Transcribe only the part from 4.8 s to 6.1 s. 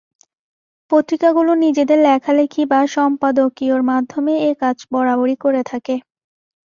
বরাবরই করে থাকে।